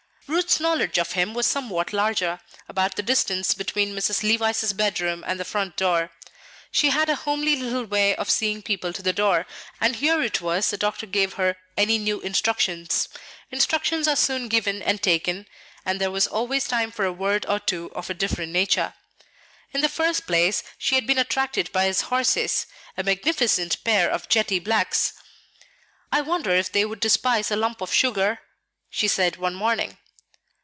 [0.27, 4.23] Ruth's knowledge of him was somewhat larger, about the distance between Mrs.
[4.23, 6.11] Levice's bedroom and the front door.
[6.71, 9.45] She had a homely little way of seeing people to the door,
[9.81, 13.09] and here it was the doctor gave her any new instructions.
[13.51, 15.47] Instructions are soon given and taken;
[15.85, 18.93] and there was always time for a word or two of a different nature.
[19.73, 24.29] In the first place, she had been attracted by his horses, a magnificent pair of
[24.29, 25.11] jetty blacks.
[26.09, 28.39] "I wonder if they would despise a lump of sugar,"
[28.89, 29.97] she said one morning.